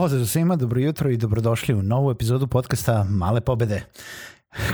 Pozdrav 0.00 0.26
svima, 0.26 0.56
dobro 0.56 0.80
jutro 0.80 1.10
i 1.10 1.16
dobrodošli 1.16 1.74
u 1.74 1.82
novu 1.82 2.10
epizodu 2.10 2.46
podcasta 2.46 3.04
Male 3.04 3.40
pobede. 3.40 3.82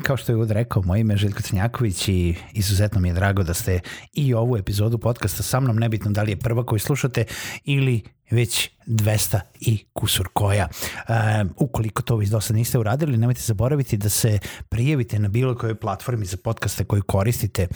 Kao 0.03 0.17
što 0.17 0.33
je 0.33 0.37
Ud 0.37 0.51
rekao, 0.51 0.83
moje 0.83 1.01
ime 1.01 1.15
je 1.15 1.19
Željko 1.19 1.43
Crnjaković 1.43 2.09
i 2.09 2.35
izuzetno 2.53 3.01
mi 3.01 3.09
je 3.09 3.15
drago 3.15 3.43
da 3.43 3.55
ste 3.55 3.81
i 4.13 4.35
ovu 4.35 4.57
epizodu 4.57 4.99
podcasta 4.99 5.43
sa 5.43 5.61
mnom, 5.61 5.77
nebitno 5.77 6.11
da 6.11 6.23
li 6.23 6.33
je 6.33 6.37
prva 6.37 6.67
koju 6.67 6.79
slušate 6.79 7.25
ili 7.65 8.03
već 8.31 8.71
200 8.87 9.41
i 9.61 9.85
kusur 9.93 10.29
koja. 10.33 10.69
E, 11.09 11.45
ukoliko 11.57 12.03
to 12.03 12.17
već 12.17 12.29
dosta 12.29 12.55
niste 12.55 12.79
uradili, 12.79 13.17
nemojte 13.17 13.41
zaboraviti 13.41 13.97
da 13.97 14.09
se 14.09 14.39
prijavite 14.69 15.19
na 15.19 15.29
bilo 15.29 15.55
kojoj 15.55 15.75
platformi 15.75 16.27
za 16.27 16.37
podcaste 16.37 16.85
koju 16.85 17.03
koristite 17.03 17.63
e, 17.63 17.69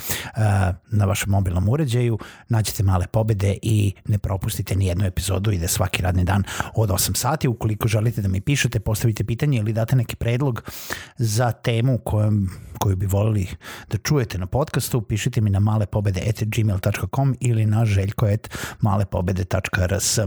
na 0.90 1.04
vašem 1.04 1.30
mobilnom 1.30 1.68
uređaju, 1.68 2.18
nađete 2.48 2.82
male 2.82 3.06
pobede 3.06 3.56
i 3.62 3.92
ne 4.08 4.18
propustite 4.18 4.76
ni 4.76 4.86
jednu 4.86 5.06
epizodu, 5.06 5.52
ide 5.52 5.68
svaki 5.68 6.02
radni 6.02 6.24
dan 6.24 6.44
od 6.74 6.90
8 6.90 7.16
sati. 7.16 7.48
Ukoliko 7.48 7.88
želite 7.88 8.22
da 8.22 8.28
mi 8.28 8.40
pišete, 8.40 8.80
postavite 8.80 9.24
pitanje 9.24 9.58
ili 9.58 9.72
date 9.72 9.96
neki 9.96 10.16
predlog 10.16 10.70
za 11.16 11.52
temu 11.52 11.98
kojom, 11.98 12.50
koju 12.78 12.96
bi 12.96 13.06
volili 13.06 13.46
da 13.90 13.98
čujete 13.98 14.38
na 14.38 14.46
podcastu, 14.46 15.02
pišite 15.02 15.40
mi 15.40 15.50
na 15.50 15.60
malepobede.gmail.com 15.60 17.36
ili 17.40 17.66
na 17.66 17.84
željko.malepobede.rs. 17.84 20.18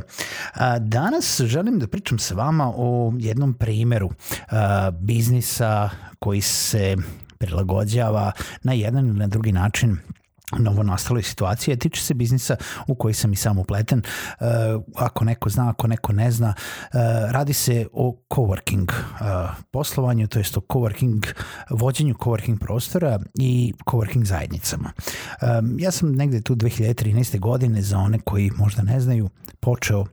Danas 0.80 1.42
želim 1.46 1.80
da 1.80 1.88
pričam 1.88 2.20
sa 2.20 2.36
vama 2.36 2.74
o 2.76 3.14
jednom 3.18 3.54
primeru 3.54 4.10
biznisa 4.92 5.90
koji 6.20 6.42
se 6.42 6.96
prilagođava 7.38 8.32
na 8.64 8.74
jedan 8.74 9.06
ili 9.08 9.18
na 9.20 9.28
drugi 9.28 9.52
način 9.52 9.98
novo 10.60 10.84
nastaloj 10.84 11.24
situaciji, 11.24 11.74
a 11.74 11.78
tiče 11.78 12.02
se 12.02 12.14
biznisa 12.14 12.56
u 12.88 12.96
koji 12.96 13.14
sam 13.14 13.34
i 13.34 13.36
sam 13.36 13.60
upleten. 13.60 14.02
Uh, 14.40 14.46
ako 14.96 15.26
neko 15.26 15.50
zna, 15.50 15.70
ako 15.70 15.88
neko 15.88 16.14
ne 16.14 16.32
zna, 16.32 16.54
uh, 16.58 17.00
radi 17.32 17.54
se 17.54 17.88
o 17.94 18.18
coworking 18.30 18.92
uh, 18.92 19.50
poslovanju, 19.72 20.28
to 20.28 20.40
jest 20.40 20.58
o 20.58 20.62
coworking, 20.62 21.34
vođenju 21.70 22.14
coworking 22.14 22.60
prostora 22.60 23.20
i 23.40 23.74
coworking 23.86 24.24
zajednicama. 24.24 24.92
Um, 25.42 25.80
ja 25.80 25.92
sam 25.92 26.16
negde 26.16 26.42
tu 26.42 26.56
2013. 26.56 27.40
godine, 27.40 27.82
za 27.82 27.98
one 27.98 28.20
koji 28.20 28.52
možda 28.58 28.82
ne 28.82 29.00
znaju, 29.00 29.30
počeo 29.60 30.06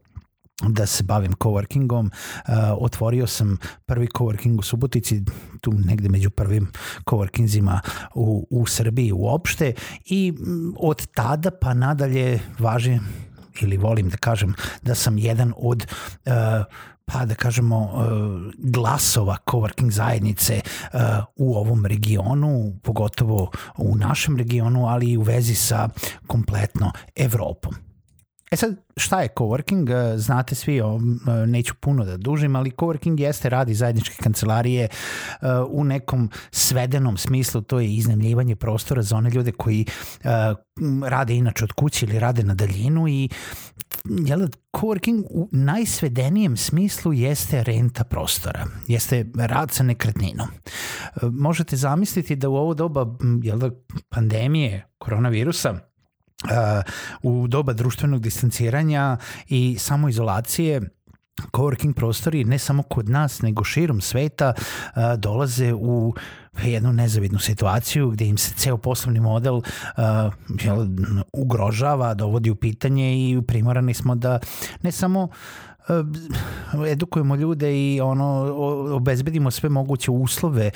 da 0.69 0.87
se 0.87 1.03
bavim 1.03 1.33
coworkingom. 1.33 2.11
Uh, 2.11 2.55
otvorio 2.79 3.27
sam 3.27 3.59
prvi 3.87 4.07
coworking 4.07 4.59
u 4.59 4.63
Subotici, 4.63 5.23
tu 5.61 5.73
negde 5.73 6.09
među 6.09 6.31
prvim 6.31 6.73
coworkingzima 7.11 7.81
u, 8.15 8.47
u 8.51 8.67
Srbiji 8.67 9.13
uopšte 9.13 9.75
i 10.05 10.35
m, 10.39 10.75
od 10.79 11.07
tada 11.07 11.51
pa 11.51 11.75
nadalje 11.75 12.41
važi 12.59 12.99
ili 13.61 13.77
volim 13.77 14.09
da 14.09 14.17
kažem 14.17 14.55
da 14.83 14.95
sam 14.95 15.19
jedan 15.19 15.53
od 15.57 15.87
uh, 16.27 16.33
pa 17.05 17.25
da 17.27 17.35
kažemo 17.35 17.79
uh, 17.79 18.01
glasova 18.59 19.37
coworking 19.47 19.91
zajednice 19.91 20.61
u 21.37 21.55
ovom 21.55 21.87
regionu, 21.87 22.73
pogotovo 22.83 23.51
u 23.77 23.97
našem 23.97 24.37
regionu, 24.37 24.87
ali 24.87 25.11
i 25.11 25.17
u 25.17 25.23
vezi 25.23 25.55
sa 25.55 25.89
kompletno 26.27 26.93
Evropom. 27.17 27.90
E 28.51 28.57
sad, 28.57 28.77
šta 28.97 29.21
je 29.21 29.29
coworking? 29.39 29.91
E, 29.91 30.19
znate 30.19 30.55
svi, 30.55 30.79
e, 30.79 30.83
neću 31.47 31.75
puno 31.81 32.05
da 32.05 32.17
dužim, 32.17 32.57
ali 32.57 32.71
coworking 32.71 33.21
jeste 33.21 33.49
radi 33.49 33.75
zajedničke 33.75 34.17
kancelarije 34.23 34.85
e, 34.85 34.89
u 35.69 35.85
nekom 35.85 36.31
svedenom 36.51 37.17
smislu, 37.17 37.61
to 37.61 37.81
je 37.81 37.95
iznemljivanje 37.95 38.57
prostora 38.57 39.03
za 39.03 39.17
one 39.17 39.31
ljude 39.31 39.53
koji 39.53 39.87
rade 41.09 41.35
inače 41.35 41.65
od 41.65 41.73
kuće 41.73 42.07
ili 42.07 42.19
rade 42.19 42.43
na 42.43 42.55
daljinu 42.55 43.09
i 43.09 43.29
jel, 44.05 44.49
coworking 44.77 45.25
u 45.31 45.49
najsvedenijem 45.53 46.57
smislu 46.57 47.13
jeste 47.13 47.63
renta 47.63 48.05
prostora, 48.05 48.67
jeste 48.89 49.27
rad 49.37 49.71
sa 49.71 49.83
nekretninom. 49.83 50.49
Možete 51.23 51.77
zamisliti 51.77 52.37
da 52.37 52.49
u 52.49 52.57
ovo 52.57 52.75
doba 52.75 53.07
jel, 53.43 53.61
pandemije 54.09 54.87
koronavirusa 54.99 55.90
u 57.23 57.49
doba 57.49 57.73
društvenog 57.73 58.21
distanciranja 58.21 59.17
i 59.49 59.77
samoizolacije 59.79 60.81
coworking 61.53 61.93
prostori 61.95 62.45
ne 62.45 62.59
samo 62.59 62.83
kod 62.83 63.09
nas 63.09 63.43
nego 63.43 63.65
širom 63.65 64.01
sveta 64.01 64.53
dolaze 65.19 65.73
u 65.75 66.15
jednu 66.63 66.93
nezavidnu 66.93 67.39
situaciju 67.39 68.11
gde 68.11 68.25
im 68.25 68.39
se 68.39 68.55
ceo 68.55 68.77
poslovni 68.77 69.21
model 69.21 69.55
uh, 69.55 69.63
jel, 70.65 70.87
ugrožava, 71.33 72.15
dovodi 72.15 72.51
u 72.51 72.55
pitanje 72.55 73.15
i 73.15 73.43
primorani 73.47 73.95
smo 73.95 74.15
da 74.15 74.39
ne 74.83 74.93
samo 74.93 75.29
edukujemo 76.89 77.37
ljude 77.37 77.93
i 77.95 78.01
ono 78.01 78.55
obezbedimo 78.95 79.51
sve 79.51 79.69
moguće 79.69 80.11
uslove, 80.11 80.71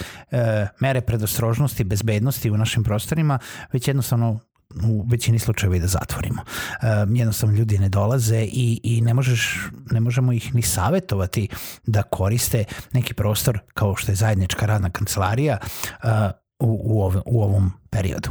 mere 0.80 1.00
predostrožnosti, 1.00 1.84
bezbednosti 1.84 2.50
u 2.50 2.56
našim 2.56 2.84
prostorima, 2.84 3.38
već 3.72 3.88
jednostavno 3.88 4.38
u 4.84 5.06
većini 5.08 5.38
slučajeva 5.38 5.76
i 5.76 5.80
da 5.80 5.86
zatvorimo. 5.86 6.42
Um, 6.42 7.16
jednostavno 7.16 7.56
ljudi 7.56 7.78
ne 7.78 7.88
dolaze 7.88 8.42
i, 8.42 8.80
i 8.82 9.00
ne, 9.00 9.14
možeš, 9.14 9.68
ne 9.90 10.00
možemo 10.00 10.32
ih 10.32 10.54
ni 10.54 10.62
savetovati 10.62 11.48
da 11.86 12.02
koriste 12.02 12.64
neki 12.92 13.14
prostor 13.14 13.58
kao 13.74 13.96
što 13.96 14.12
je 14.12 14.16
zajednička 14.16 14.66
radna 14.66 14.90
kancelarija 14.90 15.58
uh, 15.62 16.10
u, 16.58 16.80
u, 16.84 17.02
ov, 17.02 17.16
u 17.26 17.42
ovom 17.42 17.72
periodu. 17.90 18.30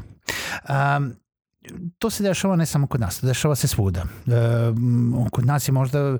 Um, 0.70 1.16
to 2.00 2.10
se 2.10 2.24
dešava 2.24 2.56
ne 2.56 2.66
samo 2.66 2.88
kod 2.88 3.02
nas, 3.02 3.20
to 3.20 3.28
dešava 3.28 3.56
se 3.56 3.68
svuda. 3.68 4.04
E, 4.28 4.32
kod 5.32 5.46
nas 5.46 5.68
je 5.68 5.72
možda 5.72 6.00
e, 6.00 6.18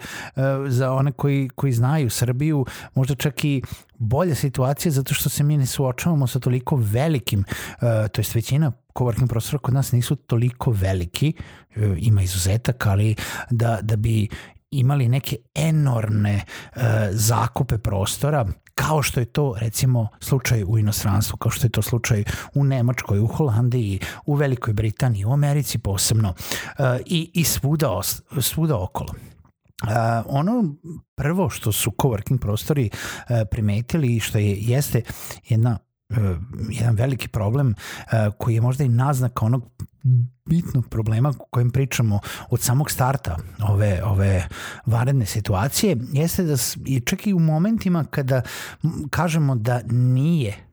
za 0.68 0.92
one 0.92 1.12
koji, 1.12 1.50
koji 1.56 1.74
znaju 1.74 2.10
Srbiju 2.10 2.66
možda 2.96 3.16
čak 3.16 3.46
i 3.46 3.62
bolja 4.04 4.36
situacija 4.36 4.92
zato 4.92 5.14
što 5.14 5.30
se 5.30 5.44
mi 5.44 5.58
ne 5.58 5.66
suočavamo 5.66 6.28
sa 6.28 6.40
toliko 6.40 6.76
velikim, 6.76 7.44
e, 7.82 8.08
to 8.08 8.22
je 8.22 8.26
većina 8.34 8.72
coworking 8.96 9.28
prostora 9.28 9.58
kod 9.58 9.74
nas 9.74 9.92
nisu 9.92 10.16
toliko 10.16 10.72
veliki, 10.72 11.34
e, 11.76 11.96
ima 11.98 12.22
izuzetak, 12.22 12.86
ali 12.86 13.16
da, 13.50 13.80
da 13.82 13.96
bi 13.96 14.28
imali 14.72 15.08
neke 15.08 15.38
enormne 15.56 16.34
e, 16.36 16.80
zakupe 17.12 17.78
prostora 17.78 18.46
kao 18.76 19.02
što 19.02 19.20
je 19.20 19.26
to 19.26 19.56
recimo 19.60 20.08
slučaj 20.20 20.64
u 20.68 20.78
inostranstvu, 20.78 21.38
kao 21.38 21.52
što 21.52 21.66
je 21.66 21.72
to 21.72 21.82
slučaj 21.82 22.24
u 22.54 22.64
Nemačkoj, 22.64 23.20
u 23.20 23.28
Holandiji, 23.28 24.00
u 24.26 24.36
Velikoj 24.36 24.74
Britaniji, 24.74 25.26
u 25.26 25.34
Americi 25.34 25.78
posebno 25.78 26.30
uh, 26.30 26.86
i, 27.06 27.32
i 27.34 27.44
svuda, 27.44 28.02
svuda 28.42 28.84
okolo. 28.84 29.14
Uh, 29.84 29.90
ono 30.26 30.76
prvo 31.16 31.50
što 31.50 31.72
su 31.72 31.92
coworking 31.92 32.40
prostori 32.40 32.90
uh, 32.94 33.36
primetili 33.52 34.16
i 34.16 34.20
što 34.20 34.38
je, 34.38 34.58
jeste 34.60 35.02
jedna 35.50 35.78
uh, 36.10 36.18
jedan 36.70 36.96
veliki 36.96 37.28
problem 37.28 37.68
uh, 37.68 38.34
koji 38.38 38.56
je 38.56 38.62
možda 38.62 38.84
i 38.84 38.90
naznak 38.90 39.44
onog 39.44 39.70
bitnog 40.46 40.90
problema 40.90 41.30
o 41.30 41.46
kojem 41.50 41.72
pričamo 41.72 42.20
od 42.50 42.62
samog 42.62 42.92
starta 42.92 43.38
ove, 43.70 44.04
ove 44.04 44.48
varedne 44.86 45.26
situacije 45.26 45.98
jeste 46.14 46.44
da 46.44 46.56
čak 47.06 47.28
i 47.28 47.34
u 47.34 47.40
momentima 47.40 48.04
kada 48.04 48.42
kažemo 49.10 49.56
da 49.56 49.82
nije 49.90 50.73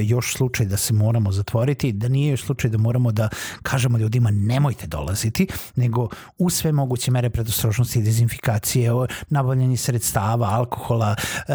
još 0.00 0.34
slučaj 0.36 0.66
da 0.66 0.76
se 0.76 0.92
moramo 0.94 1.32
zatvoriti, 1.32 1.92
da 1.92 2.08
nije 2.08 2.30
još 2.30 2.44
slučaj 2.44 2.70
da 2.70 2.78
moramo 2.78 3.12
da 3.12 3.28
kažemo 3.62 3.98
ljudima 3.98 4.30
nemojte 4.30 4.86
dolaziti, 4.86 5.46
nego 5.76 6.08
u 6.38 6.50
sve 6.50 6.72
moguće 6.72 7.10
mere 7.10 7.30
predostrožnosti 7.30 7.98
i 7.98 8.02
dezinfikacije, 8.02 8.90
nabavljanje 9.28 9.76
sredstava, 9.76 10.46
alkohola, 10.46 11.16
e, 11.48 11.54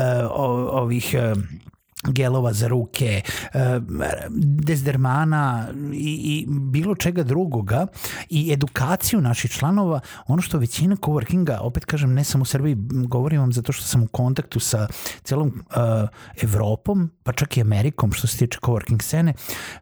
ovih 0.72 1.14
e, 1.14 1.34
gelova 2.06 2.54
za 2.54 2.68
ruke, 2.68 3.22
e, 3.54 3.60
dezdermana 4.40 5.68
i, 5.94 6.14
i 6.24 6.46
bilo 6.50 6.96
čega 6.96 7.24
drugoga 7.24 7.88
i 8.30 8.54
edukaciju 8.54 9.22
naših 9.22 9.52
članova, 9.52 10.00
ono 10.28 10.42
što 10.42 10.58
većina 10.58 10.96
coworkinga, 10.96 11.58
opet 11.62 11.86
kažem 11.86 12.14
ne 12.14 12.24
samo 12.24 12.42
u 12.42 12.46
Srbiji, 12.46 12.76
govorim 12.90 13.42
vam 13.42 13.54
zato 13.54 13.72
što 13.72 13.84
sam 13.84 14.04
u 14.04 14.08
kontaktu 14.08 14.60
sa 14.60 14.88
celom 15.24 15.48
uh, 15.48 16.10
Evropom, 16.42 17.12
pa 17.24 17.32
čak 17.32 17.58
i 17.58 17.62
Amerikom 17.62 18.12
što 18.12 18.28
se 18.28 18.38
tiče 18.38 18.60
coworking 18.60 19.02
scene, 19.02 19.34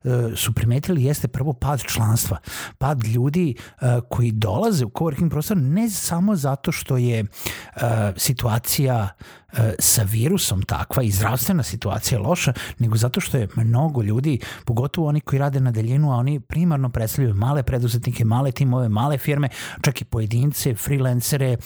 uh, 0.04 0.12
su 0.36 0.54
primetili 0.54 1.04
jeste 1.04 1.28
prvo 1.28 1.54
pad 1.54 1.84
članstva, 1.84 2.38
pad 2.78 3.04
ljudi 3.04 3.56
uh, 3.58 3.88
koji 4.10 4.32
dolaze 4.32 4.86
u 4.86 4.90
coworking 4.90 5.30
prostor 5.30 5.58
ne 5.58 5.90
samo 5.90 6.36
zato 6.36 6.72
što 6.72 6.98
je 6.98 7.24
uh, 7.24 7.82
situacija 8.18 9.10
uh, 9.20 9.45
sa 9.80 10.04
virusom 10.04 10.62
takva 10.62 11.04
i 11.04 11.12
zdravstvena 11.12 11.64
situacija 11.64 12.20
loša, 12.20 12.54
nego 12.80 12.98
zato 12.98 13.20
što 13.20 13.38
je 13.38 13.48
mnogo 13.56 14.02
ljudi, 14.02 14.40
pogotovo 14.66 15.08
oni 15.08 15.20
koji 15.22 15.40
rade 15.40 15.60
na 15.60 15.72
daljinu, 15.72 16.12
a 16.12 16.16
oni 16.16 16.40
primarno 16.40 16.90
predstavljaju 16.90 17.36
male 17.36 17.64
preduzetnike, 17.64 18.26
male 18.26 18.52
timove, 18.52 18.90
male 18.90 19.18
firme, 19.18 19.50
čak 19.82 20.02
i 20.02 20.06
pojedince, 20.06 20.76
freelancere, 20.76 21.58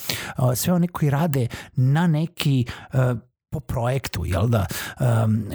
sve 0.54 0.74
oni 0.74 0.88
koji 0.88 1.10
rade 1.10 1.46
na 1.76 2.06
neki 2.06 2.66
po 3.50 3.60
projektu, 3.60 4.24
jel 4.24 4.46
da, 4.48 4.66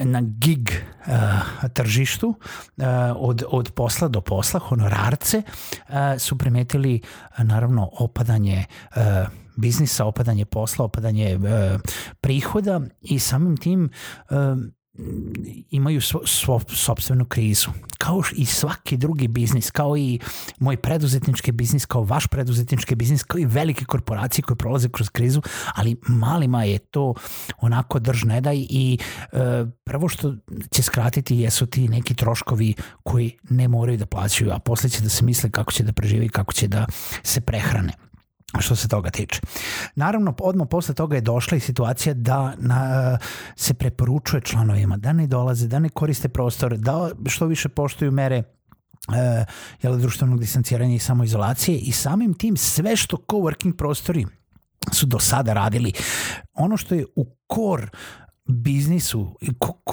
na 0.04 0.22
gig 0.22 0.70
uh, 0.70 1.70
tržištu 1.74 2.28
uh, 2.28 2.86
od, 3.16 3.44
od 3.48 3.72
posla 3.72 4.08
do 4.08 4.22
posla, 4.22 4.60
honorarce 4.60 5.42
uh, 5.42 5.96
su 6.20 6.38
primetili 6.38 7.02
naravno 7.38 7.90
opadanje 8.00 8.66
biznisa, 9.56 10.06
opadanje 10.06 10.46
posla, 10.46 10.86
opadanje 10.86 11.40
prihoda 12.22 12.82
i 13.02 13.20
samim 13.20 13.58
tim 13.58 13.90
imaju 15.72 16.02
svo, 16.02 16.22
svo, 16.26 16.60
sobstvenu 16.70 17.26
krizu. 17.26 17.70
Kao 17.98 18.22
i 18.36 18.46
svaki 18.46 18.98
drugi 18.98 19.28
biznis, 19.28 19.72
kao 19.72 19.98
i 19.98 20.20
moj 20.60 20.78
preduzetnički 20.78 21.52
biznis, 21.52 21.86
kao 21.86 22.04
vaš 22.04 22.28
preduzetnički 22.28 22.96
biznis, 22.96 23.24
kao 23.24 23.40
i 23.40 23.46
velike 23.46 23.86
korporacije 23.86 24.44
koje 24.44 24.58
prolaze 24.58 24.90
kroz 24.90 25.10
krizu, 25.10 25.42
ali 25.76 25.96
malima 26.08 26.64
je 26.64 26.78
to 26.78 27.14
onako 27.58 28.00
drž 28.00 28.24
ne 28.24 28.42
daj 28.42 28.58
i 28.70 28.98
e, 29.32 29.38
prvo 29.84 30.10
što 30.10 30.36
će 30.72 30.84
skratiti 30.84 31.38
jesu 31.38 31.66
ti 31.66 31.88
neki 31.88 32.16
troškovi 32.16 32.74
koji 33.04 33.38
ne 33.50 33.68
moraju 33.68 33.98
da 33.98 34.06
plaćaju, 34.06 34.52
a 34.52 34.60
posle 34.60 34.90
će 34.90 35.02
da 35.02 35.10
se 35.10 35.26
misle 35.26 35.52
kako 35.52 35.72
će 35.72 35.84
da 35.84 35.94
prežive 35.94 36.26
i 36.26 36.30
kako 36.30 36.54
će 36.54 36.68
da 36.68 36.86
se 37.24 37.42
prehrane 37.42 37.94
što 38.60 38.76
se 38.76 38.88
toga 38.88 39.10
tiče. 39.10 39.42
Naravno, 39.96 40.36
odmah 40.40 40.68
posle 40.70 40.96
toga 40.96 41.16
je 41.16 41.22
došla 41.22 41.58
i 41.58 41.60
situacija 41.60 42.14
da 42.14 42.54
na, 42.58 43.18
se 43.56 43.74
preporučuje 43.74 44.42
članovima 44.42 44.98
da 44.98 45.14
ne 45.14 45.28
dolaze, 45.28 45.68
da 45.68 45.80
ne 45.80 45.90
koriste 45.90 46.30
prostor, 46.30 46.78
da 46.78 47.10
što 47.26 47.46
više 47.46 47.70
poštuju 47.70 48.12
mere 48.12 48.36
e, 48.36 49.46
jel, 49.82 49.98
društvenog 49.98 50.40
distanciranja 50.40 50.96
i 50.96 51.00
samoizolacije 51.00 51.78
i 51.78 51.92
samim 51.92 52.34
tim 52.34 52.58
sve 52.58 52.96
što 52.96 53.18
coworking 53.18 53.76
prostori 53.76 54.26
su 54.92 55.06
do 55.06 55.20
sada 55.20 55.54
radili, 55.54 55.94
ono 56.54 56.78
što 56.78 56.96
je 56.96 57.06
u 57.16 57.26
kor 57.48 57.90
biznisu, 58.46 59.36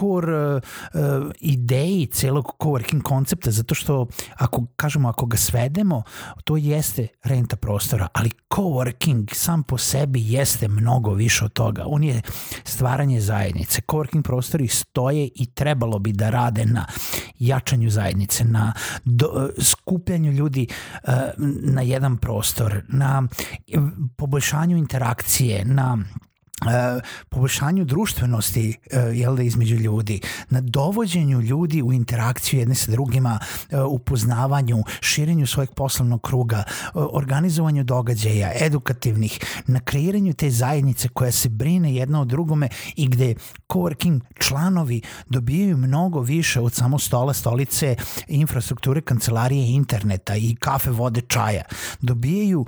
core 0.00 0.54
uh, 0.54 0.60
ideji 1.40 2.06
celog 2.06 2.52
coworking 2.58 3.02
koncepta, 3.02 3.50
zato 3.50 3.74
što 3.74 4.06
ako 4.34 4.66
kažemo, 4.76 5.08
ako 5.08 5.26
ga 5.26 5.36
svedemo, 5.36 6.02
to 6.44 6.56
jeste 6.56 7.08
renta 7.24 7.56
prostora, 7.56 8.08
ali 8.12 8.30
coworking 8.54 9.34
sam 9.34 9.62
po 9.62 9.78
sebi 9.78 10.32
jeste 10.32 10.68
mnogo 10.68 11.14
više 11.14 11.44
od 11.44 11.52
toga. 11.52 11.84
On 11.86 12.04
je 12.04 12.22
stvaranje 12.64 13.20
zajednice. 13.20 13.80
Coworking 13.80 14.22
prostori 14.22 14.68
stoje 14.68 15.28
i 15.34 15.46
trebalo 15.54 15.98
bi 15.98 16.12
da 16.12 16.30
rade 16.30 16.66
na 16.66 16.86
jačanju 17.38 17.90
zajednice, 17.90 18.44
na 18.44 18.72
do, 19.04 19.26
uh, 19.34 19.64
skupljanju 19.64 20.32
ljudi 20.32 20.66
uh, 21.02 21.12
na 21.62 21.82
jedan 21.82 22.16
prostor, 22.16 22.82
na 22.88 23.28
poboljšanju 24.16 24.76
interakcije, 24.76 25.64
na 25.64 25.98
poboljšanju 27.28 27.84
društvenosti 27.84 28.78
e, 28.90 28.98
jel 28.98 29.36
da, 29.36 29.42
između 29.42 29.76
ljudi, 29.76 30.20
na 30.50 30.60
dovođenju 30.60 31.40
ljudi 31.40 31.82
u 31.82 31.92
interakciju 31.92 32.60
jedne 32.60 32.74
sa 32.74 32.90
drugima, 32.90 33.38
e, 33.70 33.80
upoznavanju, 33.80 34.82
širenju 35.00 35.46
svojeg 35.46 35.70
poslovnog 35.74 36.22
kruga, 36.22 36.64
e, 36.66 36.90
organizovanju 36.94 37.84
događaja, 37.84 38.52
edukativnih, 38.60 39.40
na 39.66 39.80
kreiranju 39.80 40.32
te 40.32 40.50
zajednice 40.50 41.08
koja 41.08 41.32
se 41.32 41.48
brine 41.48 41.94
jedna 41.94 42.20
o 42.20 42.24
drugome 42.24 42.68
i 42.96 43.06
gde 43.06 43.34
coworking 43.68 44.20
članovi 44.38 45.02
dobijaju 45.26 45.76
mnogo 45.76 46.20
više 46.20 46.60
od 46.60 46.74
samo 46.74 46.98
stola, 46.98 47.34
stolice, 47.34 47.96
infrastrukture, 48.28 49.00
kancelarije, 49.00 49.74
interneta 49.74 50.36
i 50.36 50.56
kafe, 50.60 50.90
vode, 50.90 51.20
čaja. 51.20 51.62
Dobijaju 52.00 52.66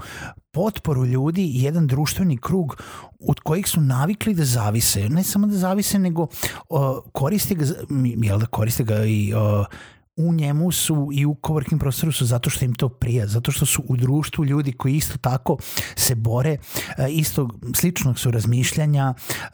potporu 0.55 1.07
ljudi 1.07 1.45
i 1.45 1.63
jedan 1.63 1.87
društveni 1.87 2.37
krug 2.37 2.83
od 3.21 3.41
kojih 3.41 3.69
su 3.69 3.81
navikli 3.81 4.35
da 4.35 4.45
zavise. 4.45 5.09
Ne 5.09 5.23
samo 5.23 5.47
da 5.47 5.57
zavise, 5.57 5.99
nego 5.99 6.23
uh, 6.23 6.81
koriste 7.13 7.55
ga, 7.55 7.65
jel 8.23 8.39
da 8.39 8.47
koriste 8.47 8.85
ga 8.85 9.05
i 9.05 9.33
uh, 9.35 9.67
u 10.17 10.33
njemu 10.33 10.73
su 10.73 11.09
i 11.13 11.27
u 11.27 11.35
coworking 11.43 11.79
prostoru 11.79 12.13
su 12.13 12.27
zato 12.27 12.51
što 12.51 12.65
im 12.65 12.75
to 12.75 12.89
prija, 12.89 13.27
zato 13.27 13.53
što 13.53 13.67
su 13.67 13.83
u 13.89 13.97
društvu 13.97 14.45
ljudi 14.45 14.73
koji 14.73 14.95
isto 14.95 15.19
tako 15.19 15.57
se 15.97 16.15
bore, 16.15 16.57
e, 16.99 17.09
isto 17.11 17.49
sličnog 17.75 18.19
su 18.19 18.31
razmišljanja, 18.31 19.15
e, 19.43 19.47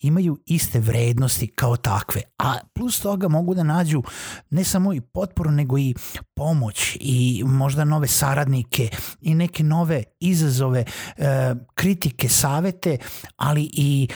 imaju 0.00 0.38
iste 0.46 0.80
vrednosti 0.80 1.46
kao 1.46 1.76
takve, 1.76 2.22
a 2.38 2.54
plus 2.74 3.00
toga 3.00 3.28
mogu 3.28 3.54
da 3.54 3.62
nađu 3.62 4.02
ne 4.50 4.64
samo 4.64 4.92
i 4.92 5.00
potporu, 5.00 5.50
nego 5.50 5.78
i 5.78 5.94
pomoć 6.34 6.96
i 7.00 7.42
možda 7.46 7.84
nove 7.84 8.08
saradnike 8.08 8.88
i 9.20 9.34
neke 9.34 9.62
nove 9.62 10.02
izazove, 10.20 10.84
e, 11.16 11.54
kritike, 11.74 12.28
savete, 12.28 12.98
ali 13.36 13.70
i 13.72 14.08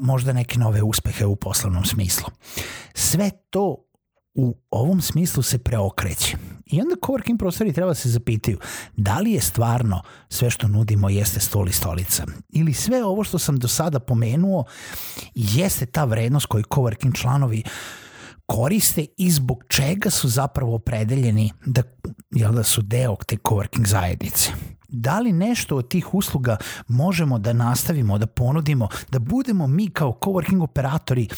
možda 0.00 0.32
neke 0.32 0.58
nove 0.58 0.82
uspehe 0.82 1.26
u 1.26 1.36
poslovnom 1.36 1.84
smislu. 1.84 2.28
Sve 2.94 3.30
to 3.50 3.91
u 4.34 4.56
ovom 4.70 5.00
smislu 5.00 5.42
se 5.42 5.58
preokreće. 5.58 6.36
I 6.66 6.80
onda 6.80 6.94
coworking 7.06 7.38
prostori 7.38 7.72
treba 7.72 7.94
se 7.94 8.08
zapitaju 8.08 8.58
da 8.96 9.18
li 9.18 9.32
je 9.32 9.40
stvarno 9.40 10.02
sve 10.28 10.50
što 10.50 10.68
nudimo 10.68 11.08
jeste 11.08 11.40
stol 11.40 11.68
i 11.68 11.72
stolica 11.72 12.24
ili 12.48 12.74
sve 12.74 13.04
ovo 13.04 13.24
što 13.24 13.38
sam 13.38 13.58
do 13.58 13.68
sada 13.68 14.00
pomenuo 14.00 14.64
jeste 15.34 15.86
ta 15.86 16.04
vrednost 16.04 16.46
koju 16.46 16.64
coworking 16.64 17.20
članovi 17.20 17.62
koriste 18.46 19.06
i 19.16 19.30
zbog 19.30 19.64
čega 19.68 20.10
su 20.10 20.28
zapravo 20.28 20.74
opredeljeni 20.74 21.52
da, 21.66 21.82
jel 22.30 22.52
da 22.52 22.62
su 22.62 22.82
deo 22.82 23.16
te 23.26 23.36
coworking 23.36 23.86
zajednice 23.86 24.50
da 24.92 25.20
li 25.20 25.32
nešto 25.32 25.76
od 25.76 25.88
tih 25.88 26.14
usluga 26.14 26.56
možemo 26.88 27.38
da 27.38 27.52
nastavimo, 27.52 28.18
da 28.18 28.26
ponudimo, 28.26 28.88
da 29.10 29.18
budemo 29.18 29.66
mi 29.66 29.90
kao 29.90 30.18
coworking 30.20 30.62
operatori 30.62 31.28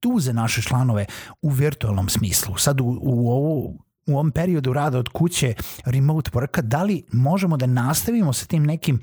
tu 0.00 0.20
za 0.20 0.32
naše 0.32 0.62
članove 0.62 1.06
u 1.42 1.50
virtualnom 1.50 2.08
smislu. 2.08 2.56
Sad 2.56 2.80
u, 2.80 2.98
u 3.02 3.30
ovu 3.30 3.84
u 4.06 4.14
ovom 4.14 4.30
periodu 4.30 4.72
rada 4.72 4.98
od 4.98 5.08
kuće 5.08 5.54
remote 5.84 6.30
worka, 6.30 6.60
da 6.60 6.82
li 6.82 7.02
možemo 7.12 7.56
da 7.56 7.66
nastavimo 7.66 8.32
sa 8.32 8.46
tim 8.46 8.64
nekim 8.64 9.00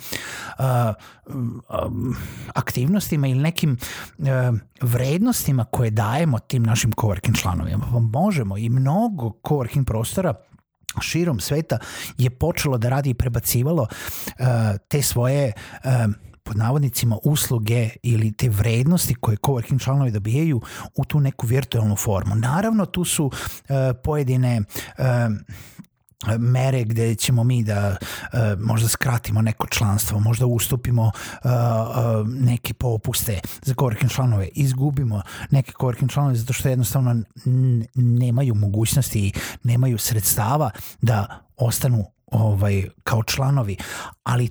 uh, 0.59 0.65
um, 1.85 2.15
aktivnostima 2.53 3.27
ili 3.27 3.39
nekim 3.39 3.77
uh, 4.17 4.25
vrednostima 4.81 5.65
koje 5.65 5.89
dajemo 5.89 6.39
tim 6.39 6.63
našim 6.63 6.91
coworking 6.91 7.41
članovima? 7.41 7.85
Možemo 7.99 8.57
i 8.57 8.69
mnogo 8.69 9.31
coworking 9.43 9.85
prostora 9.85 10.33
širom 11.01 11.39
sveta 11.39 11.77
je 12.17 12.29
počelo 12.29 12.77
da 12.77 12.89
radi 12.89 13.09
i 13.09 13.13
prebacivalo 13.13 13.81
uh, 13.81 14.45
te 14.87 15.01
svoje 15.01 15.53
uh, 15.83 15.91
pod 16.43 16.57
navodnicima 16.57 17.17
usluge 17.23 17.89
ili 18.03 18.31
te 18.31 18.49
vrednosti 18.49 19.15
koje 19.15 19.37
coworking 19.37 19.83
članovi 19.83 20.11
dobijaju 20.11 20.61
u 20.95 21.05
tu 21.05 21.19
neku 21.19 21.47
virtualnu 21.47 21.95
formu. 21.95 22.35
Naravno 22.35 22.85
tu 22.85 23.05
su 23.05 23.25
uh, 23.25 23.31
pojedine 24.03 24.61
uh, 24.97 25.05
mere 26.39 26.83
gde 26.83 27.15
ćemo 27.15 27.43
mi 27.43 27.63
da 27.63 27.95
uh, 27.99 28.39
možda 28.59 28.87
skratimo 28.87 29.41
neko 29.41 29.67
članstvo, 29.67 30.19
možda 30.19 30.45
ustupimo 30.45 31.03
uh, 31.03 31.11
uh, 31.51 32.27
neke 32.27 32.73
popuste 32.73 33.39
za 33.61 33.73
coworking 33.73 34.13
članove, 34.15 34.49
izgubimo 34.53 35.21
neke 35.51 35.71
coworking 35.71 36.11
članove 36.13 36.35
zato 36.35 36.53
što 36.53 36.69
jednostavno 36.69 37.23
nemaju 37.95 38.55
mogućnosti, 38.55 39.31
nemaju 39.63 39.97
sredstava 39.97 40.71
da 41.01 41.39
ostanu 41.57 42.05
ovaj 42.25 42.87
kao 43.03 43.23
članovi, 43.23 43.77
ali 44.23 44.49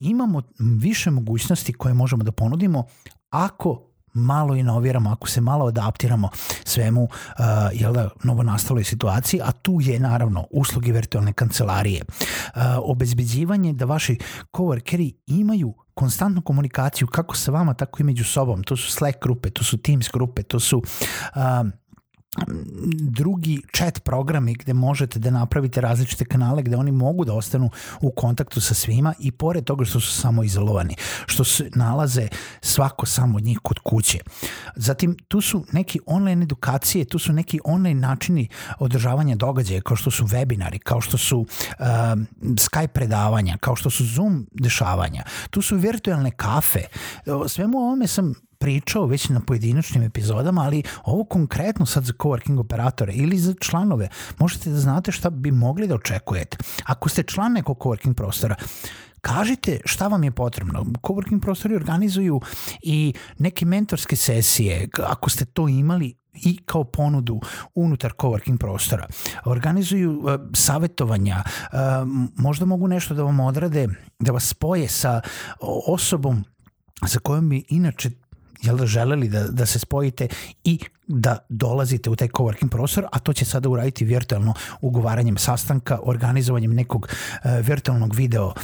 imamo 0.00 0.42
više 0.58 1.10
mogućnosti 1.10 1.72
koje 1.72 1.94
možemo 1.94 2.24
da 2.24 2.32
ponudimo 2.32 2.84
ako 3.30 3.88
malo 4.12 4.54
inoviramo, 4.54 5.10
ako 5.10 5.28
se 5.28 5.40
malo 5.40 5.66
adaptiramo 5.66 6.28
svemu 6.64 7.02
uh, 7.02 7.10
jel 7.72 7.92
da, 7.92 8.08
novo 8.24 8.42
nastaloj 8.42 8.84
situaciji, 8.84 9.40
a 9.44 9.52
tu 9.52 9.78
je 9.80 10.00
naravno 10.00 10.46
usluge 10.50 10.92
virtualne 10.92 11.32
kancelarije. 11.32 12.02
Uh, 12.08 12.62
obezbeđivanje 12.82 13.72
da 13.72 13.84
vaši 13.84 14.18
coworkeri 14.52 15.12
imaju 15.26 15.74
konstantnu 15.94 16.42
komunikaciju 16.42 17.06
kako 17.06 17.36
sa 17.36 17.50
vama, 17.50 17.74
tako 17.74 18.00
i 18.00 18.04
među 18.04 18.24
sobom. 18.24 18.62
To 18.62 18.76
su 18.76 18.92
Slack 18.92 19.22
grupe, 19.22 19.50
to 19.50 19.64
su 19.64 19.78
Teams 19.78 20.08
grupe, 20.12 20.42
to 20.42 20.60
su 20.60 20.78
uh, 20.78 21.42
drugi 23.00 23.62
chat 23.76 24.00
programi 24.04 24.54
gde 24.54 24.74
možete 24.74 25.18
da 25.18 25.30
napravite 25.30 25.80
različite 25.80 26.24
kanale 26.24 26.62
gde 26.62 26.76
oni 26.76 26.92
mogu 26.92 27.24
da 27.24 27.34
ostanu 27.34 27.70
u 28.00 28.10
kontaktu 28.10 28.60
sa 28.60 28.74
svima 28.74 29.14
i 29.18 29.30
pored 29.32 29.64
toga 29.64 29.84
što 29.84 30.00
su 30.00 30.12
samo 30.12 30.42
izolovani, 30.42 30.94
što 31.26 31.44
se 31.44 31.70
nalaze 31.74 32.28
svako 32.60 33.06
samo 33.06 33.36
od 33.36 33.44
njih 33.44 33.58
kod 33.62 33.78
kuće. 33.78 34.18
Zatim 34.76 35.16
tu 35.28 35.40
su 35.40 35.64
neki 35.72 36.00
online 36.06 36.42
edukacije, 36.42 37.04
tu 37.04 37.18
su 37.18 37.32
neki 37.32 37.60
online 37.64 38.00
načini 38.00 38.48
održavanja 38.78 39.36
događaja 39.36 39.80
kao 39.80 39.96
što 39.96 40.10
su 40.10 40.24
webinari, 40.24 40.78
kao 40.78 41.00
što 41.00 41.18
su 41.18 41.38
uh, 41.38 41.46
Skype 42.40 42.86
predavanja, 42.86 43.56
kao 43.60 43.76
što 43.76 43.90
su 43.90 44.04
Zoom 44.04 44.46
dešavanja. 44.52 45.24
Tu 45.50 45.62
su 45.62 45.76
virtualne 45.76 46.30
kafe. 46.30 46.82
Svemu 47.48 47.78
ovome 47.78 48.06
sam 48.06 48.34
pričao 48.58 49.06
već 49.06 49.28
na 49.28 49.40
pojedinačnim 49.40 50.02
epizodama, 50.02 50.62
ali 50.62 50.82
ovo 51.04 51.24
konkretno 51.24 51.86
sad 51.86 52.04
za 52.04 52.12
coworking 52.12 52.60
operatore 52.60 53.12
ili 53.12 53.38
za 53.38 53.54
članove, 53.60 54.08
možete 54.38 54.70
da 54.70 54.78
znate 54.78 55.12
šta 55.12 55.30
bi 55.30 55.50
mogli 55.50 55.86
da 55.86 55.94
očekujete. 55.94 56.56
Ako 56.84 57.08
ste 57.08 57.22
član 57.22 57.52
nekog 57.52 57.78
coworking 57.78 58.14
prostora, 58.14 58.56
kažite 59.20 59.80
šta 59.84 60.08
vam 60.08 60.24
je 60.24 60.30
potrebno. 60.30 60.84
Coworking 60.84 61.40
prostori 61.40 61.76
organizuju 61.76 62.40
i 62.82 63.14
neke 63.38 63.66
mentorske 63.66 64.16
sesije, 64.16 64.88
ako 65.04 65.30
ste 65.30 65.44
to 65.44 65.68
imali 65.68 66.14
i 66.34 66.58
kao 66.64 66.84
ponudu 66.84 67.40
unutar 67.74 68.12
coworking 68.12 68.58
prostora. 68.58 69.06
Organizuju 69.44 70.18
uh, 70.18 70.24
savetovanja, 70.54 71.42
uh, 71.44 71.78
možda 72.36 72.64
mogu 72.66 72.88
nešto 72.88 73.14
da 73.14 73.22
vam 73.22 73.40
odrade, 73.40 73.88
da 74.18 74.32
vas 74.32 74.48
spoje 74.48 74.88
sa 74.88 75.20
osobom 75.86 76.44
sa 77.06 77.18
kojom 77.18 77.48
bi 77.48 77.64
inače 77.68 78.10
jel 78.62 78.86
želeli 78.86 79.28
da, 79.28 79.48
da 79.48 79.66
se 79.66 79.78
spojite 79.78 80.28
i 80.64 80.78
da 81.06 81.38
dolazite 81.48 82.10
u 82.10 82.16
taj 82.16 82.28
coworking 82.28 82.68
prostor, 82.68 83.06
a 83.12 83.18
to 83.18 83.32
će 83.32 83.44
sada 83.44 83.68
uraditi 83.68 84.04
virtualno 84.04 84.54
ugovaranjem 84.80 85.38
sastanka, 85.38 85.98
organizovanjem 86.02 86.74
nekog 86.74 87.08
uh, 87.08 87.50
virtualnog 87.66 88.14
video 88.14 88.46
uh, 88.46 88.54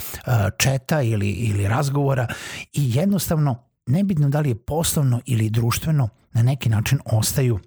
četa 0.57 1.01
ili, 1.01 1.29
ili 1.29 1.67
razgovora 1.67 2.27
i 2.73 2.95
jednostavno 2.95 3.63
nebitno 3.85 4.29
da 4.29 4.39
li 4.39 4.49
je 4.49 4.55
poslovno 4.55 5.21
ili 5.25 5.49
društveno, 5.49 6.09
na 6.33 6.43
neki 6.43 6.69
način 6.69 6.99
ostaju 7.05 7.59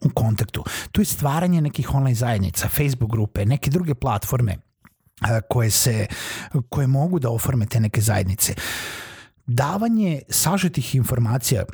u 0.00 0.08
kontaktu. 0.14 0.64
Tu 0.92 1.00
je 1.00 1.04
stvaranje 1.04 1.60
nekih 1.60 1.94
online 1.94 2.14
zajednica, 2.14 2.68
Facebook 2.68 3.10
grupe, 3.10 3.44
neke 3.44 3.70
druge 3.70 3.94
platforme 3.94 4.56
uh, 4.56 5.28
koje, 5.48 5.70
se, 5.70 6.06
koje 6.68 6.86
mogu 6.86 7.18
da 7.18 7.30
oforme 7.30 7.66
te 7.66 7.80
neke 7.80 8.00
zajednice. 8.00 8.54
Davanje 9.46 10.22
sažetih 10.28 10.94
informacija 10.94 11.64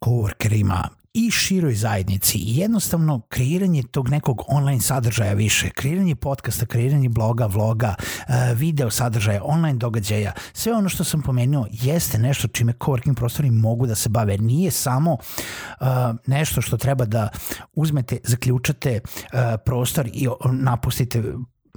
coworkerima 0.00 0.88
i 1.14 1.30
široj 1.30 1.74
zajednici 1.74 2.38
i 2.38 2.56
jednostavno 2.56 3.20
kreiranje 3.28 3.82
tog 3.82 4.08
nekog 4.08 4.42
online 4.48 4.80
sadržaja 4.80 5.32
više, 5.32 5.70
kreiranje 5.70 6.14
podcasta, 6.14 6.66
kreiranje 6.66 7.08
bloga, 7.08 7.46
vloga, 7.46 7.94
e, 8.28 8.54
video 8.54 8.90
sadržaja, 8.90 9.42
online 9.44 9.78
događaja, 9.78 10.32
sve 10.52 10.72
ono 10.72 10.88
što 10.88 11.04
sam 11.04 11.22
pomenuo 11.22 11.66
jeste 11.72 12.18
nešto 12.18 12.48
čime 12.48 12.72
coworking 12.72 13.14
prostori 13.14 13.50
mogu 13.50 13.86
da 13.86 13.94
se 13.94 14.08
bave. 14.08 14.38
Nije 14.38 14.70
samo 14.70 15.12
uh, 15.12 15.86
nešto 16.26 16.60
što 16.60 16.76
treba 16.76 17.04
da 17.04 17.28
uzmete, 17.74 18.18
zaključate 18.24 19.00
uh, 19.00 19.38
prostor 19.64 20.06
i 20.12 20.28
napustite 20.52 21.22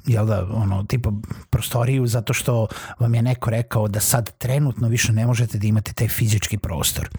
jel 0.05 0.25
da, 0.25 0.47
ono, 0.53 0.83
tipa 0.83 1.11
prostoriju 1.49 2.07
zato 2.07 2.33
što 2.33 2.67
vam 2.99 3.15
je 3.15 3.21
neko 3.21 3.49
rekao 3.49 3.87
da 3.87 3.99
sad 3.99 4.37
trenutno 4.37 4.87
više 4.87 5.13
ne 5.13 5.25
možete 5.25 5.57
da 5.57 5.67
imate 5.67 5.93
taj 5.93 6.07
fizički 6.07 6.57
prostor. 6.57 7.09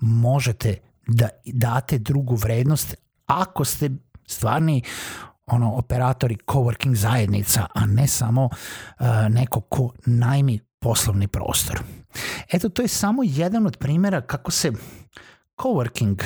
Možete 0.00 0.76
da 1.06 1.28
date 1.44 1.98
drugu 1.98 2.34
vrednost 2.34 2.94
ako 3.26 3.64
ste 3.64 3.90
stvarni 4.26 4.82
ono 5.46 5.72
operatori 5.74 6.36
coworking 6.46 6.94
zajednica, 6.94 7.66
a 7.74 7.86
ne 7.86 8.06
samo 8.06 8.44
uh, 8.44 9.06
neko 9.28 9.60
ko 9.60 9.92
najmi 10.06 10.60
poslovni 10.78 11.26
prostor. 11.28 11.82
Eto, 12.52 12.68
to 12.68 12.82
je 12.82 12.88
samo 12.88 13.22
jedan 13.24 13.66
od 13.66 13.76
primera 13.76 14.20
kako 14.20 14.50
se 14.50 14.72
coworking 15.58 16.22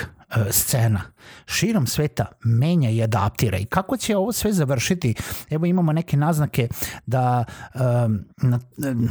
scena 0.51 1.01
širom 1.47 1.87
sveta 1.87 2.27
menja 2.45 2.91
i 2.91 3.03
adaptira 3.03 3.59
i 3.59 3.65
kako 3.65 3.97
će 3.97 4.17
ovo 4.17 4.33
sve 4.33 4.53
završiti 4.53 5.15
evo 5.51 5.67
imamo 5.67 5.93
neke 5.93 6.17
naznake 6.17 6.69
da 7.07 7.45
um, 7.75 8.25
na 8.37 8.61
um, 8.77 9.09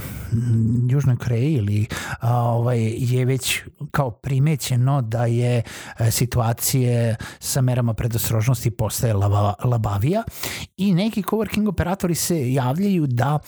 Južnoj 0.90 1.18
Koreji 1.18 1.54
ili 1.54 1.88
ovaj, 2.22 2.94
je 2.98 3.26
već 3.26 3.62
kao 3.92 4.12
primećeno 4.12 5.02
da 5.02 5.26
je 5.26 5.62
situacije 6.12 7.16
sa 7.40 7.62
merama 7.62 7.94
predostrožnosti 7.94 8.72
postaje 8.72 9.14
labavija 9.64 10.24
i 10.78 10.94
neki 10.94 11.24
coworking 11.24 11.70
operatori 11.70 12.16
se 12.16 12.54
javljaju 12.54 13.08
da 13.08 13.40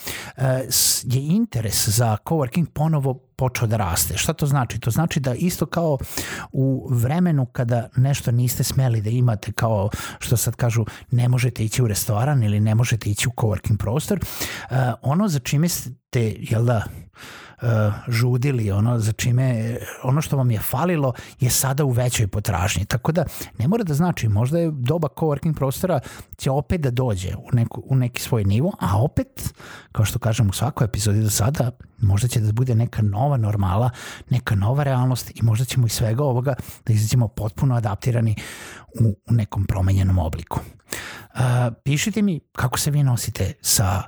je 1.04 1.26
interes 1.26 1.88
za 1.88 2.16
coworking 2.24 2.66
ponovo 2.66 3.30
počeo 3.40 3.66
da 3.66 3.76
raste. 3.76 4.18
Šta 4.18 4.32
to 4.32 4.46
znači? 4.46 4.80
To 4.80 4.90
znači 4.90 5.20
da 5.20 5.34
isto 5.34 5.66
kao 5.66 5.98
u 6.52 6.88
vremenu 6.90 7.46
kada 7.60 7.88
nešto 7.96 8.30
niste 8.30 8.64
smeli 8.64 9.00
da 9.00 9.10
imate 9.10 9.52
kao 9.52 9.90
što 10.18 10.36
sad 10.36 10.56
kažu 10.56 10.84
ne 11.10 11.28
možete 11.28 11.64
ići 11.64 11.82
u 11.82 11.86
restoran 11.86 12.42
ili 12.42 12.60
ne 12.60 12.74
možete 12.74 13.10
ići 13.10 13.28
u 13.28 13.32
coworking 13.32 13.76
prostor, 13.76 14.18
uh, 14.18 14.76
ono 15.02 15.28
za 15.28 15.38
čime 15.38 15.68
ste, 15.68 16.34
jel 16.38 16.64
da, 16.64 16.84
uh, 16.86 16.92
žudili, 18.08 18.70
ono 18.70 18.98
za 18.98 19.12
čime, 19.12 19.76
ono 20.02 20.20
što 20.20 20.36
vam 20.36 20.50
je 20.50 20.58
falilo 20.58 21.12
je 21.40 21.50
sada 21.50 21.84
u 21.84 21.90
većoj 21.90 22.26
potražnji. 22.26 22.84
Tako 22.84 23.12
da 23.12 23.24
ne 23.58 23.68
mora 23.68 23.84
da 23.84 23.94
znači, 23.94 24.28
možda 24.28 24.58
je 24.58 24.70
doba 24.72 25.08
coworking 25.08 25.54
prostora 25.56 26.00
će 26.36 26.50
opet 26.50 26.80
da 26.80 26.90
dođe 26.90 27.34
u, 27.36 27.48
neku, 27.52 27.82
u 27.86 27.96
neki 27.96 28.22
svoj 28.22 28.44
nivo, 28.44 28.72
a 28.80 29.02
opet, 29.02 29.54
kao 29.92 30.04
što 30.04 30.18
kažem 30.18 30.48
u 30.48 30.52
svakoj 30.52 30.84
epizodi 30.84 31.22
do 31.22 31.30
sada, 31.30 31.70
možda 31.98 32.28
će 32.28 32.40
da 32.40 32.52
bude 32.52 32.74
neka 32.74 33.02
nova 33.02 33.36
normala, 33.36 33.90
neka 34.30 34.54
nova 34.54 34.82
realnost 34.82 35.30
i 35.34 35.42
možda 35.42 35.64
ćemo 35.64 35.86
iz 35.86 35.92
svega 35.92 36.24
ovoga 36.24 36.54
da 36.86 36.92
izađemo 36.92 37.28
potpuno 37.28 37.74
adaptirani 37.74 38.36
u, 39.00 39.08
u 39.30 39.32
nekom 39.32 39.64
promenjenom 39.64 40.18
obliku. 40.18 40.60
Uh, 41.34 41.40
pišite 41.84 42.22
mi 42.22 42.40
kako 42.52 42.78
se 42.78 42.90
vi 42.90 43.02
nosite 43.02 43.52
sa 43.60 44.02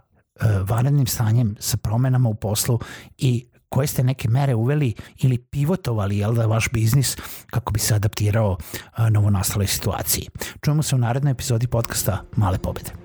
vanrednim 0.68 1.06
stanjem, 1.06 1.56
sa 1.60 1.76
promenama 1.76 2.28
u 2.28 2.34
poslu 2.34 2.78
i 3.18 3.46
koje 3.68 3.86
ste 3.86 4.04
neke 4.04 4.28
mere 4.28 4.54
uveli 4.54 4.94
ili 5.18 5.38
pivotovali 5.38 6.18
jel 6.18 6.34
da 6.34 6.46
vaš 6.46 6.68
biznis 6.72 7.16
kako 7.46 7.72
bi 7.72 7.78
se 7.78 7.94
adaptirao 7.94 8.50
uh, 8.50 9.10
novonastaloj 9.10 9.66
situaciji. 9.66 10.28
Čujemo 10.64 10.82
se 10.82 10.94
u 10.94 10.98
narednoj 10.98 11.30
epizodi 11.30 11.66
podcasta 11.66 12.22
Male 12.36 12.58
pobede. 12.58 13.01